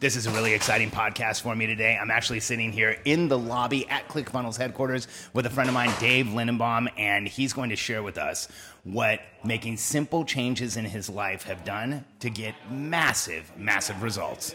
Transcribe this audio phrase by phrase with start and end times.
[0.00, 1.94] This is a really exciting podcast for me today.
[2.00, 5.92] I'm actually sitting here in the lobby at ClickFunnels headquarters with a friend of mine,
[6.00, 8.48] Dave Lindenbaum, and he's going to share with us
[8.84, 14.54] what making simple changes in his life have done to get massive, massive results.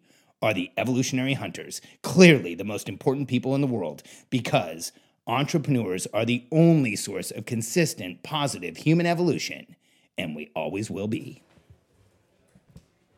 [0.41, 4.91] are the evolutionary hunters, clearly the most important people in the world, because
[5.27, 9.75] entrepreneurs are the only source of consistent, positive human evolution,
[10.17, 11.41] and we always will be.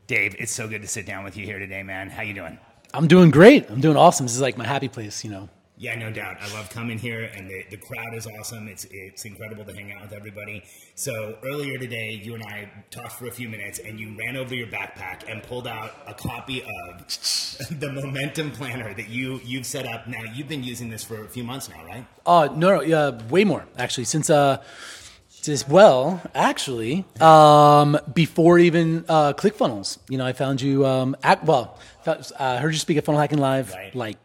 [0.08, 2.10] Dave, it's so good to sit down with you here today, man.
[2.10, 2.60] How you doing?
[2.94, 3.70] I'm doing great.
[3.70, 4.26] I'm doing awesome.
[4.26, 5.50] This is like my happy place, you know.
[5.84, 6.38] Yeah, no doubt.
[6.42, 8.70] I love coming here, and the, the crowd is awesome.
[8.70, 10.64] It's it's incredible to hang out with everybody.
[10.96, 14.56] So earlier today, you and I talked for a few minutes, and you ran over
[14.56, 17.00] your backpack and pulled out a copy of
[17.82, 20.08] the Momentum Planner that you you've set up.
[20.08, 22.06] Now you've been using this for a few months now, right?
[22.26, 24.06] Uh no, no, uh, way more actually.
[24.06, 24.64] Since uh,
[25.50, 30.86] as well, actually, um, before even uh, ClickFunnels, you know, I found you.
[30.86, 33.94] Um, at, well, found, uh, heard you speak at Funnel Hacking Live, Right.
[33.94, 34.16] like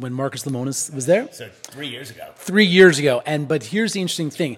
[0.00, 1.28] when Marcus Lemonis was there.
[1.32, 2.32] So three years ago.
[2.36, 3.22] three years ago.
[3.26, 4.56] And but here's the interesting thing.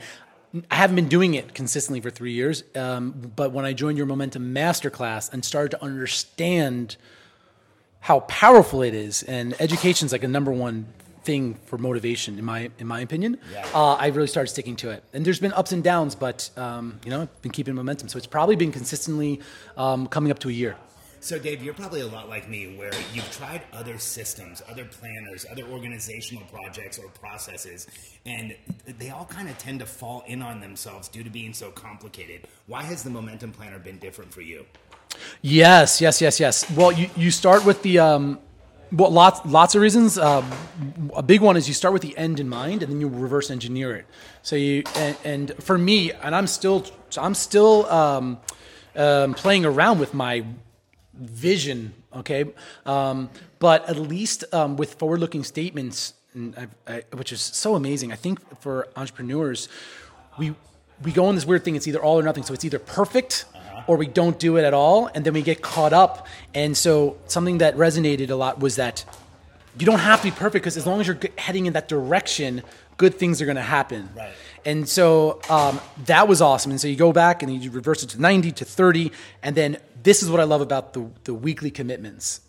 [0.70, 4.06] I haven't been doing it consistently for three years, um, but when I joined your
[4.08, 6.96] Momentum Masterclass and started to understand
[8.00, 10.86] how powerful it is, and education is like a number one
[11.22, 13.38] thing for motivation, in my in my opinion.
[13.52, 13.64] Yeah.
[13.74, 16.98] Uh, I really started sticking to it, and there's been ups and downs, but um,
[17.04, 18.08] you know, I've been keeping momentum.
[18.08, 19.40] So it's probably been consistently
[19.76, 20.76] um, coming up to a year.
[21.22, 25.44] So, Dave, you're probably a lot like me, where you've tried other systems, other planners,
[25.50, 27.86] other organizational projects or processes,
[28.24, 31.70] and they all kind of tend to fall in on themselves due to being so
[31.72, 32.46] complicated.
[32.66, 34.64] Why has the Momentum Planner been different for you?
[35.42, 36.70] Yes, yes, yes, yes.
[36.70, 38.38] Well, you, you start with the um,
[38.90, 40.16] well, lots lots of reasons.
[40.16, 40.50] Um,
[41.14, 43.50] a big one is you start with the end in mind, and then you reverse
[43.50, 44.06] engineer it.
[44.40, 46.86] So you and, and for me, and I'm still
[47.18, 48.38] I'm still um,
[48.96, 50.44] um, playing around with my
[51.20, 51.94] vision.
[52.16, 52.44] Okay,
[52.86, 58.12] um, but at least um, with forward-looking statements, and I've, I, which is so amazing.
[58.12, 59.68] I think for entrepreneurs,
[60.38, 60.54] we
[61.02, 61.76] we go on this weird thing.
[61.76, 62.42] It's either all or nothing.
[62.42, 63.44] So it's either perfect
[63.86, 66.26] or we don't do it at all, and then we get caught up.
[66.54, 69.04] And so something that resonated a lot was that
[69.78, 72.62] you don't have to be perfect because as long as you're heading in that direction,
[72.96, 74.10] good things are going to happen.
[74.16, 74.32] Right.
[74.64, 76.70] And so um, that was awesome.
[76.70, 79.12] And so you go back and you reverse it to 90 to 30.
[79.42, 82.40] And then this is what I love about the, the weekly commitments.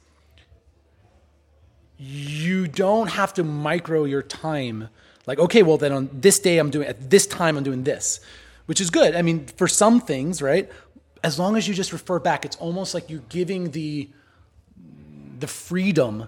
[1.97, 4.89] You don't have to micro your time.
[5.27, 8.19] Like, okay, well, then on this day, I'm doing, at this time, I'm doing this,
[8.65, 9.15] which is good.
[9.15, 10.69] I mean, for some things, right?
[11.23, 14.09] As long as you just refer back, it's almost like you're giving the,
[15.39, 16.27] the freedom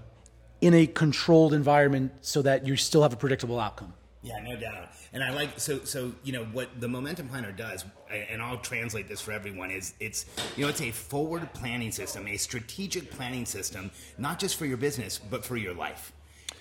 [0.61, 3.93] in a controlled environment so that you still have a predictable outcome.
[4.21, 4.89] Yeah, no doubt.
[5.13, 9.07] And I like so so you know what the momentum planner does, and I'll translate
[9.07, 9.69] this for everyone.
[9.69, 10.25] Is it's
[10.57, 14.77] you know it's a forward planning system, a strategic planning system, not just for your
[14.77, 16.11] business but for your life.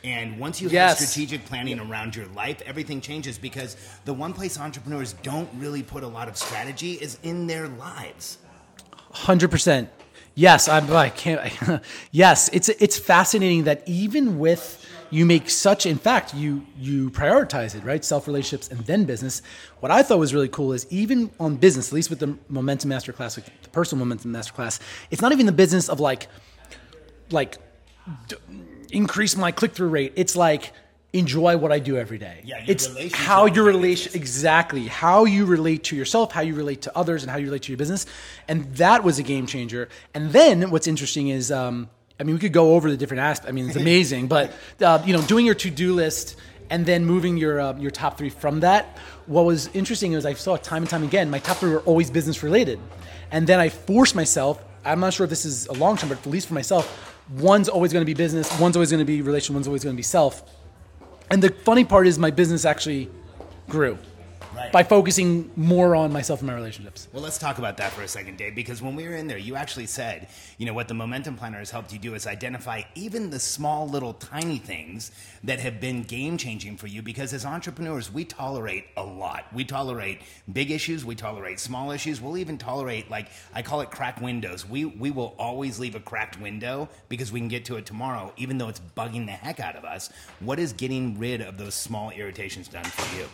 [0.05, 0.99] And once you Yes.
[0.99, 5.83] have strategic planning around your life, everything changes because the one place entrepreneurs don't really
[5.83, 8.37] put a lot of strategy is in their lives.
[9.13, 9.89] Hundred percent.
[10.35, 11.41] Yes, I'm, I can't.
[12.11, 15.85] yes, it's it's fascinating that even with you make such.
[15.85, 19.43] In fact, you you prioritize it right, self relationships and then business.
[19.81, 22.91] What I thought was really cool is even on business, at least with the Momentum
[22.91, 26.29] Masterclass, like the personal Momentum Masterclass, it's not even the business of like
[27.31, 27.59] like
[28.27, 28.37] d-
[28.91, 30.15] increase my click through rate.
[30.17, 30.73] It's like
[31.13, 32.41] enjoy what I do every day.
[32.43, 36.41] Yeah, your it's relationship how with your relation exactly how you relate to yourself, how
[36.41, 38.07] you relate to others, and how you relate to your business.
[38.49, 39.91] And that was a game changer.
[40.15, 41.91] And then what's interesting is, um,
[42.23, 43.49] I mean, we could go over the different aspects.
[43.49, 46.37] I mean, it's amazing, but uh, you know, doing your to do list
[46.71, 48.97] and then moving your uh, your top three from that.
[49.27, 51.31] What was interesting is I saw time and time again.
[51.31, 52.79] My top three were always business related,
[53.33, 54.63] and then I forced myself.
[54.85, 56.87] I'm not sure if this is a long term, but at least for myself,
[57.29, 59.97] one's always going to be business, one's always going to be relation, one's always going
[59.97, 60.45] to be self.
[61.29, 63.11] And the funny part is, my business actually
[63.69, 63.99] grew
[64.55, 64.71] Right.
[64.71, 67.09] by focusing more on myself and my relationships.
[67.13, 69.39] Well, let's talk about that for a second, Dave, because when we were in there,
[69.39, 70.29] you actually said,
[70.59, 73.89] you know, what the Momentum Planner has helped you do is identify even the small,
[73.89, 75.11] little, tiny things
[75.45, 77.01] that have been game changing for you.
[77.03, 79.47] Because as entrepreneurs, we tolerate a lot.
[79.55, 80.21] We tolerate
[80.53, 84.69] big issues, we tolerate small issues, we'll even tolerate, like, I call it cracked windows.
[84.69, 88.33] We, we will always leave a cracked window because we can get to it tomorrow,
[88.37, 90.11] even though it's bugging the heck out of us.
[90.41, 93.27] What is getting rid of those small irritations done for you?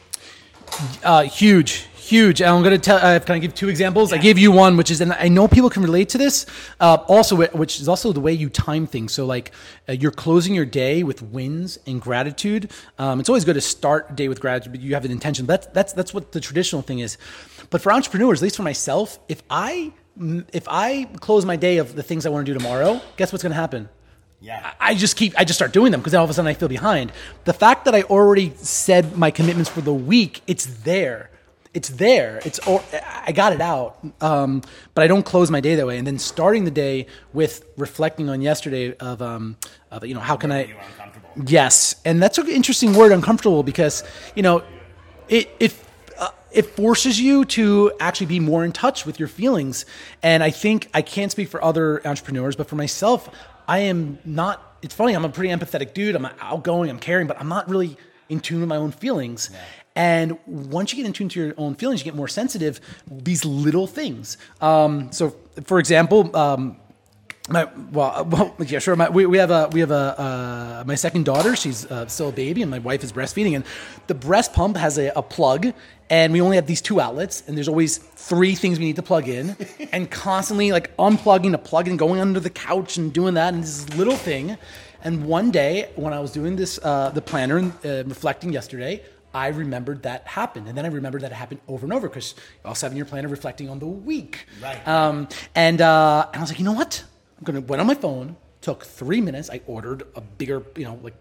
[1.02, 2.40] Uh, huge, huge.
[2.40, 2.98] And I'm going to tell.
[2.98, 4.12] Uh, can I give two examples?
[4.12, 6.46] I gave you one, which is, and I know people can relate to this.
[6.80, 9.12] Uh, also, which is also the way you time things.
[9.12, 9.52] So, like,
[9.88, 12.70] uh, you're closing your day with wins and gratitude.
[12.98, 15.46] Um, it's always good to start a day with gratitude, but you have an intention.
[15.46, 17.18] That's that's that's what the traditional thing is.
[17.70, 19.92] But for entrepreneurs, at least for myself, if I
[20.52, 23.42] if I close my day of the things I want to do tomorrow, guess what's
[23.42, 23.88] going to happen?
[24.40, 24.72] Yeah.
[24.80, 26.68] I just keep, I just start doing them because all of a sudden I feel
[26.68, 27.12] behind.
[27.44, 31.30] The fact that I already said my commitments for the week, it's there.
[31.74, 32.40] It's there.
[32.44, 32.82] It's, or,
[33.26, 33.98] I got it out.
[34.20, 34.62] Um,
[34.94, 35.98] but I don't close my day that way.
[35.98, 39.56] And then starting the day with reflecting on yesterday of, um,
[39.90, 41.28] of you know, how can I, uncomfortable.
[41.46, 44.02] Yes, and that's an interesting word, uncomfortable, because
[44.34, 44.64] you know,
[45.28, 45.74] it it
[46.18, 49.86] uh, it forces you to actually be more in touch with your feelings.
[50.20, 53.28] And I think I can't speak for other entrepreneurs, but for myself,
[53.68, 54.78] I am not.
[54.82, 55.14] It's funny.
[55.14, 56.16] I'm a pretty empathetic dude.
[56.16, 56.90] I'm outgoing.
[56.90, 57.96] I'm caring, but I'm not really
[58.28, 59.50] in tune with my own feelings.
[59.94, 62.80] And once you get in tune to your own feelings, you get more sensitive.
[63.10, 64.38] These little things.
[64.60, 66.34] Um, so, for example.
[66.34, 66.78] Um,
[67.48, 68.96] my well, well yeah, sure.
[68.96, 71.56] My, we, we have a we have a uh, my second daughter.
[71.56, 73.54] She's uh, still a baby, and my wife is breastfeeding.
[73.54, 73.64] And
[74.06, 75.72] the breast pump has a, a plug,
[76.10, 77.42] and we only have these two outlets.
[77.46, 79.56] And there's always three things we need to plug in,
[79.92, 83.62] and constantly like unplugging to plug in, going under the couch and doing that, and
[83.62, 84.56] this little thing.
[85.02, 89.04] And one day when I was doing this, uh, the planner and uh, reflecting yesterday,
[89.32, 92.34] I remembered that happened, and then I remembered that it happened over and over because
[92.64, 94.46] you also have in your planner reflecting on the week.
[94.60, 94.86] Right.
[94.88, 97.04] Um, and uh, and I was like, you know what?
[97.38, 98.36] I'm gonna went on my phone.
[98.60, 99.50] Took three minutes.
[99.50, 101.14] I ordered a bigger, you know, like,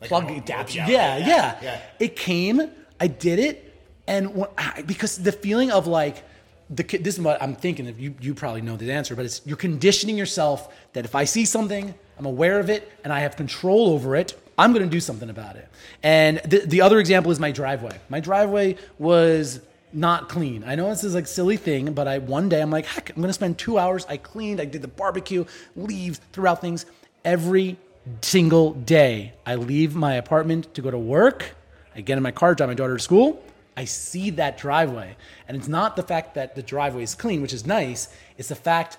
[0.00, 0.78] plug adapter.
[0.78, 1.80] Yeah, yeah, yeah, yeah.
[2.00, 2.70] It came.
[2.98, 6.24] I did it, and when, I, because the feeling of like
[6.70, 7.86] the this is what I'm thinking.
[7.86, 11.24] If you you probably know the answer, but it's you're conditioning yourself that if I
[11.24, 14.38] see something, I'm aware of it, and I have control over it.
[14.58, 15.68] I'm going to do something about it.
[16.02, 17.98] And the, the other example is my driveway.
[18.08, 19.60] My driveway was
[19.92, 20.64] not clean.
[20.64, 23.20] I know this is like silly thing, but I one day I'm like, heck, I'm
[23.20, 24.06] gonna spend two hours.
[24.08, 25.44] I cleaned, I did the barbecue,
[25.76, 26.86] leaves, threw out things.
[27.24, 27.76] Every
[28.20, 31.54] single day, I leave my apartment to go to work.
[31.94, 33.42] I get in my car, drive my daughter to school.
[33.76, 35.16] I see that driveway,
[35.48, 38.08] and it's not the fact that the driveway is clean, which is nice.
[38.36, 38.98] It's the fact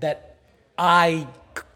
[0.00, 0.36] that
[0.76, 1.26] I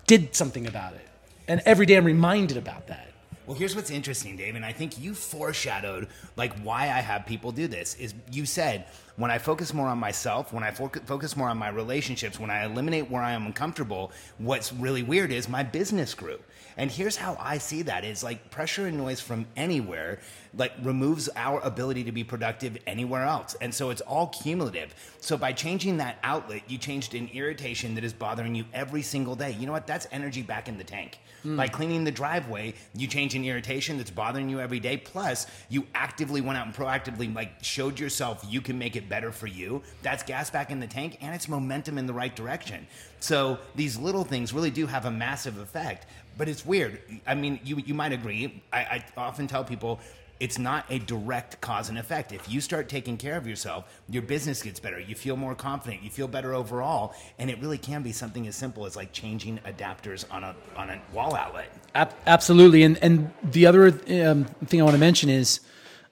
[0.07, 1.09] did something about it,
[1.49, 3.14] and every day I'm reminded about that.
[3.46, 7.52] Well, here's what's interesting, Dave, and I think you foreshadowed like why I have people
[7.52, 7.94] do this.
[7.96, 8.87] Is you said
[9.17, 12.49] when I focus more on myself, when I fo- focus more on my relationships, when
[12.49, 16.38] I eliminate where I am uncomfortable, what's really weird is my business grew.
[16.79, 20.20] And here's how I see that is like pressure and noise from anywhere
[20.56, 23.56] like removes our ability to be productive anywhere else.
[23.61, 24.94] And so it's all cumulative.
[25.20, 29.37] So by changing that outlet, you changed an irritation that is bothering you every single
[29.37, 29.52] day.
[29.52, 29.87] You know what?
[29.87, 31.19] That's energy back in the tank.
[31.44, 31.56] Mm.
[31.56, 34.96] By cleaning the driveway, you change an irritation that's bothering you every day.
[34.96, 39.31] Plus, you actively went out and proactively like showed yourself you can make it better
[39.31, 39.82] for you.
[40.03, 42.86] That's gas back in the tank and it's momentum in the right direction.
[43.20, 46.06] So these little things really do have a massive effect.
[46.36, 47.01] But it's weird.
[47.27, 48.63] I mean, you you might agree.
[48.72, 50.01] I, I often tell people
[50.41, 52.32] it's not a direct cause and effect.
[52.32, 54.98] If you start taking care of yourself, your business gets better.
[54.98, 56.03] You feel more confident.
[56.03, 59.58] You feel better overall, and it really can be something as simple as like changing
[59.67, 61.70] adapters on a on a wall outlet.
[61.94, 65.60] Ab- absolutely, and and the other um, thing I want to mention is,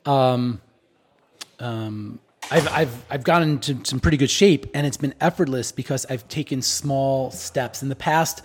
[0.06, 0.60] um,
[1.58, 6.06] um, I've I've I've gotten into some pretty good shape, and it's been effortless because
[6.08, 7.82] I've taken small steps.
[7.82, 8.42] In the past,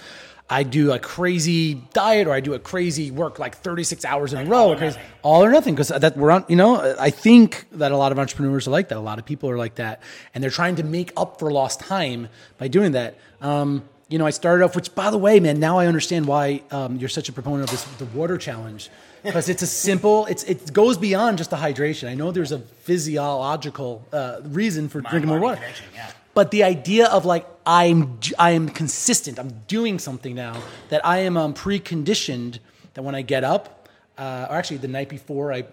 [0.50, 4.39] I do a crazy diet, or I do a crazy work like 36 hours in
[4.39, 5.12] a row, all or or crazy, nothing.
[5.22, 6.46] all or nothing, because that we're on.
[6.48, 8.98] You know, I think that a lot of entrepreneurs are like that.
[8.98, 10.01] A lot of people are like that,
[10.34, 13.18] and they're trying to make up for lost time by doing that.
[13.42, 16.63] Um, you know, I started off, which by the way, man, now I understand why
[16.72, 18.89] um, you're such a proponent of this, the water challenge,
[19.24, 22.08] because it's a simple, it's it goes beyond just the hydration.
[22.08, 25.62] I know there's a physiological uh, reason for drinking more water,
[25.94, 26.10] yeah.
[26.38, 31.22] But the idea of like I'm I am consistent, I'm doing something now that I
[31.22, 32.60] am um, preconditioned
[32.94, 33.89] that when I get up,
[34.20, 35.63] uh, or actually the night before I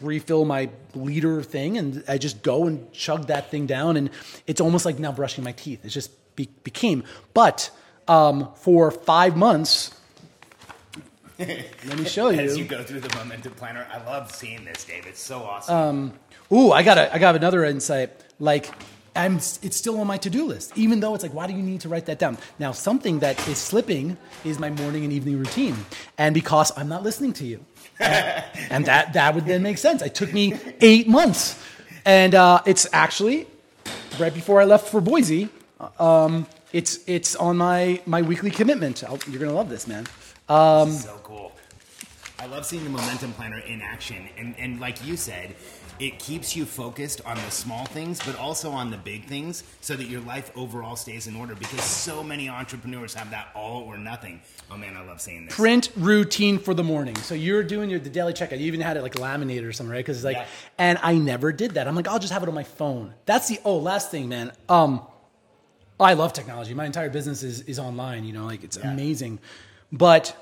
[0.00, 4.08] refill my liter thing and I just go and chug that thing down and
[4.46, 5.84] it's almost like now brushing my teeth.
[5.84, 7.04] It just be, became,
[7.34, 7.70] but
[8.08, 10.00] um, for five months.
[11.38, 12.40] Let me show you.
[12.40, 15.04] As you go through the momentum planner, I love seeing this, Dave.
[15.06, 15.76] It's so awesome.
[15.76, 16.12] Um,
[16.50, 18.12] Ooh, I got a, I got another insight.
[18.38, 18.70] Like,
[19.16, 21.80] I'm, it's still on my to-do list, even though it's like, why do you need
[21.82, 22.38] to write that down?
[22.58, 25.76] Now, something that is slipping is my morning and evening routine,
[26.18, 27.64] and because I'm not listening to you,
[28.00, 30.02] and that that would then make sense.
[30.02, 31.62] It took me eight months,
[32.04, 33.46] and uh, it's actually
[34.18, 35.48] right before I left for Boise.
[35.98, 39.02] Um, it's it's on my my weekly commitment.
[39.04, 40.06] I'll, you're gonna love this, man.
[40.48, 41.52] Um, so cool.
[42.38, 45.56] I love seeing the momentum planner in action, and and like you said,
[45.98, 49.94] it keeps you focused on the small things, but also on the big things, so
[49.96, 51.54] that your life overall stays in order.
[51.54, 54.40] Because so many entrepreneurs have that all or nothing.
[54.70, 55.54] Oh man, I love saying this.
[55.54, 57.16] print routine for the morning.
[57.16, 58.58] So you're doing your the daily checkout.
[58.58, 59.98] You even had it like laminated or something, right?
[59.98, 60.46] Because it's like, Yeah.
[60.78, 61.86] and I never did that.
[61.88, 63.14] I'm like, I'll just have it on my phone.
[63.26, 64.52] That's the oh last thing, man.
[64.68, 65.02] Um,
[65.98, 66.74] I love technology.
[66.74, 68.24] My entire business is is online.
[68.24, 68.90] You know, like it's Yeah.
[68.92, 69.38] amazing,
[69.90, 70.36] but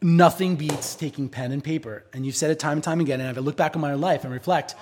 [0.00, 2.04] nothing beats taking pen and paper.
[2.12, 3.20] And you've said it time and time again.
[3.20, 4.74] And if I look back on my life and reflect,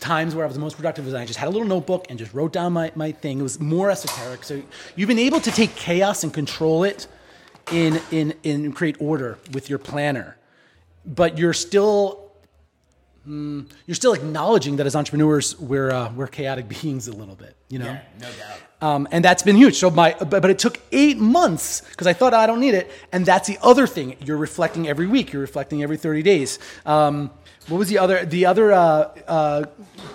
[0.00, 2.18] times where I was the most productive was I just had a little notebook and
[2.18, 3.40] just wrote down my, my thing.
[3.40, 4.44] It was more esoteric.
[4.44, 4.62] So
[4.96, 7.06] you've been able to take chaos and control it
[7.72, 10.36] in in in create order with your planner.
[11.06, 12.23] But you're still
[13.28, 17.56] mm, you're still acknowledging that as entrepreneurs we're uh, we're chaotic beings a little bit,
[17.68, 17.86] you know.
[17.86, 18.58] Yeah, no doubt.
[18.84, 19.76] Um, and that's been huge.
[19.76, 22.90] So my, but, but it took eight months because I thought I don't need it.
[23.12, 24.16] And that's the other thing.
[24.22, 25.32] You're reflecting every week.
[25.32, 26.58] You're reflecting every 30 days.
[26.84, 27.30] Um,
[27.68, 28.26] what was the other?
[28.26, 28.78] The other uh,
[29.26, 29.64] uh,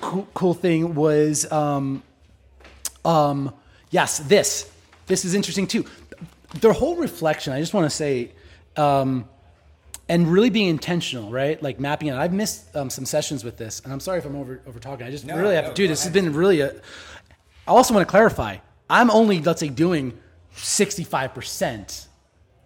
[0.01, 2.03] cool, cool thing was, um,
[3.03, 3.55] um,
[3.89, 4.71] yes, this.
[5.07, 5.85] This is interesting too.
[6.61, 7.53] Their whole reflection.
[7.53, 8.33] I just want to say,
[8.77, 9.27] um,
[10.09, 11.61] and really being intentional, right?
[11.61, 12.15] Like mapping it.
[12.15, 15.05] I've missed um, some sessions with this, and I'm sorry if I'm over over talking.
[15.05, 16.03] I just No, really have no, to do this.
[16.03, 16.71] Has been really a.
[17.67, 18.57] I also want to clarify.
[18.89, 20.17] I'm only let's say doing
[20.55, 22.07] 65 percent.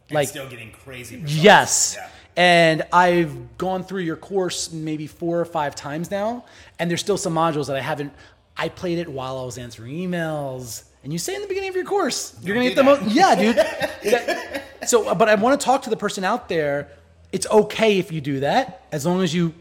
[0.10, 1.18] Like still getting crazy.
[1.18, 1.36] Results.
[1.44, 1.96] Yes.
[2.00, 2.10] Yeah.
[2.36, 6.46] And I've gone through your course maybe four or five times now,
[6.80, 8.14] and there's still some modules that I haven't.
[8.58, 11.76] I played it while I was answering emails, and you say in the beginning of
[11.76, 13.04] your course you're gonna get the most.
[13.12, 13.56] Yeah, dude.
[14.04, 16.90] That- so, but I want to talk to the person out there.
[17.34, 19.54] It's okay if you do that, as long as you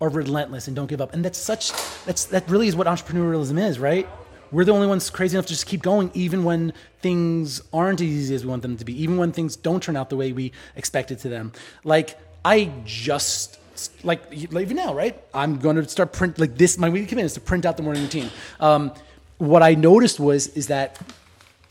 [0.00, 1.12] are relentless and don't give up.
[1.12, 1.70] And that's such.
[2.06, 4.08] That's that really is what entrepreneurialism is, right?
[4.50, 8.06] We're the only ones crazy enough to just keep going, even when things aren't as
[8.06, 10.32] easy as we want them to be, even when things don't turn out the way
[10.32, 11.52] we expected to them.
[11.84, 13.58] Like I just
[14.02, 15.22] like even now, right?
[15.32, 16.78] I'm going to start print like this.
[16.78, 18.30] My weekly commitment is to print out the morning routine.
[18.58, 18.92] Um,
[19.38, 20.98] what I noticed was is that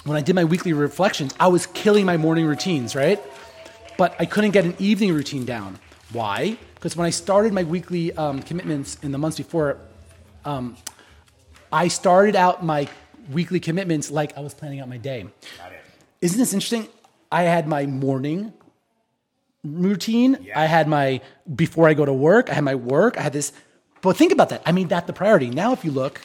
[0.04, 3.20] when I did my weekly reflections, I was killing my morning routines, right?
[4.02, 5.78] But I couldn't get an evening routine down.
[6.12, 6.58] Why?
[6.74, 9.78] Because when I started my weekly um, commitments in the months before,
[10.44, 10.76] um,
[11.72, 12.90] I started out my
[13.32, 15.28] weekly commitments like I was planning out my day.
[15.60, 15.84] Got it.
[16.20, 16.88] Isn't this interesting?
[17.32, 18.54] I had my morning
[19.64, 20.36] routine.
[20.42, 20.60] Yeah.
[20.60, 21.22] I had my
[21.56, 22.50] before I go to work.
[22.50, 23.20] I had my work.
[23.20, 23.54] I had this.
[24.02, 24.64] But think about that.
[24.66, 25.52] I made that the priority.
[25.52, 26.22] Now, if you look,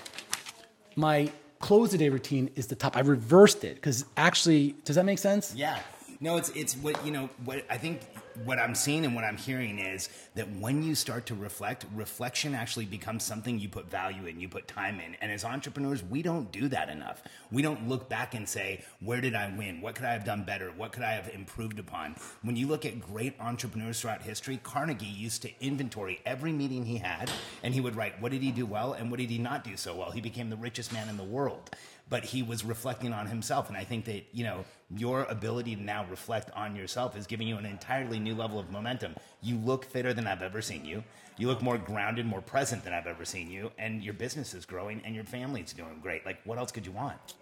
[0.95, 2.97] my close the day routine is the top.
[2.97, 5.55] I reversed it because actually, does that make sense?
[5.55, 5.79] Yeah.
[6.21, 7.29] No, it's it's what you know.
[7.45, 8.01] What I think,
[8.45, 12.55] what I'm seeing and what I'm hearing is that when you start to reflect, reflection
[12.55, 15.15] actually becomes something you put value in, you put time in.
[15.21, 17.23] And as entrepreneurs, we don't do that enough.
[17.51, 19.81] We don't look back and say, "Where did I win?
[19.81, 20.71] What could I have done better?
[20.71, 25.07] What could I have improved upon?" When you look at great entrepreneurs throughout history, Carnegie
[25.07, 27.31] used to inventory every meeting he had,
[27.63, 29.77] and he would write, "What did he do well, and what did he not do
[29.77, 31.71] so well?" He became the richest man in the world
[32.09, 33.69] but he was reflecting on himself.
[33.69, 34.65] And I think that, you know,
[34.95, 38.71] your ability to now reflect on yourself is giving you an entirely new level of
[38.71, 39.15] momentum.
[39.43, 41.03] You look fitter than I've ever seen you.
[41.39, 43.71] You look more grounded, more present than I've ever seen you.
[43.79, 46.27] And your business is growing and your family's doing great.
[46.27, 47.35] Like, what else could you want?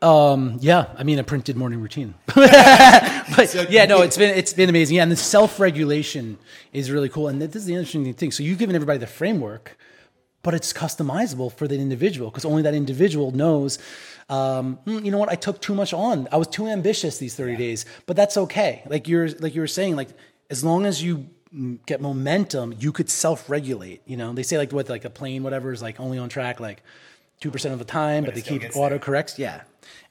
[0.00, 2.14] Um, yeah, I mean a printed morning routine.
[2.34, 4.96] but yeah, no, it's been it's been amazing.
[4.96, 6.38] Yeah, and the self regulation
[6.72, 7.28] is really cool.
[7.28, 8.32] And this is the interesting thing.
[8.32, 9.78] So you've given everybody the framework,
[10.42, 13.78] but it's customizable for the individual because only that individual knows.
[14.28, 15.28] Um, "Hmm, you know what?
[15.28, 16.28] I took too much on.
[16.32, 18.82] I was too ambitious these thirty days, but that's okay.
[18.86, 20.08] Like you're like you were saying, like
[20.50, 21.28] as long as you
[21.86, 24.02] get momentum, you could self regulate.
[24.06, 26.60] You know, they say like what like a plane, whatever, is like only on track
[26.60, 26.82] like
[27.40, 29.38] two percent of the time, but, it they keep auto corrects.
[29.38, 29.62] Yeah,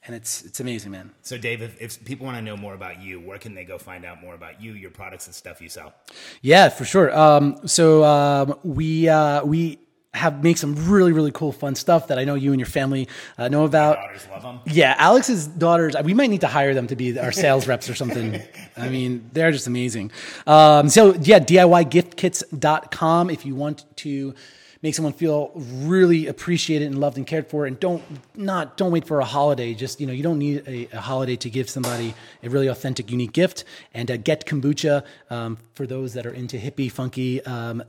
[0.05, 1.11] and it's it's amazing, man.
[1.21, 3.77] So, Dave, if, if people want to know more about you, where can they go
[3.77, 5.93] find out more about you, your products, and stuff you sell?
[6.41, 7.15] Yeah, for sure.
[7.17, 9.79] Um, so um, we uh, we
[10.13, 13.07] have make some really really cool fun stuff that I know you and your family
[13.37, 13.95] uh, know about.
[13.95, 14.59] Daughters love them.
[14.65, 15.95] Yeah, Alex's daughters.
[16.03, 18.41] We might need to hire them to be our sales reps or something.
[18.77, 20.11] I mean, they're just amazing.
[20.45, 24.35] Um, so yeah, DIYgiftkits.com if you want to
[24.81, 27.65] make someone feel really appreciated and loved and cared for.
[27.65, 28.03] And don't
[28.35, 29.73] not don't wait for a holiday.
[29.73, 33.11] Just you know, you don't need a, a holiday to give somebody a really authentic,
[33.11, 33.63] unique gift.
[33.93, 37.83] And uh, get kombucha um, for those that are into hippie, funky, um,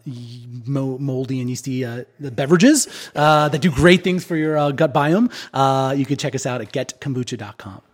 [0.67, 5.33] moldy, and yeasty uh, beverages uh, that do great things for your uh, gut biome.
[5.53, 7.92] Uh, you can check us out at getkombucha.com.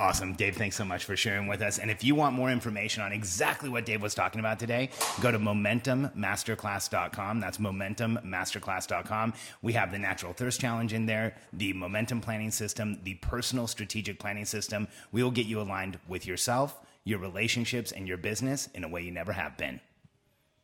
[0.00, 0.32] Awesome.
[0.32, 1.76] Dave, thanks so much for sharing with us.
[1.76, 4.88] And if you want more information on exactly what Dave was talking about today,
[5.20, 7.38] go to momentummasterclass.com.
[7.38, 9.34] That's momentummasterclass.com.
[9.60, 14.18] We have the natural thirst challenge in there, the momentum planning system, the personal strategic
[14.18, 14.88] planning system.
[15.12, 19.02] We will get you aligned with yourself, your relationships, and your business in a way
[19.02, 19.80] you never have been.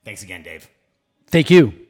[0.02, 0.66] Thanks again, Dave.
[1.26, 1.85] Thank you.